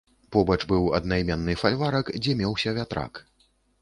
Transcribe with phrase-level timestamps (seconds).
[0.35, 3.13] Побач быў аднайменны фальварак, дзе меўся вятрак.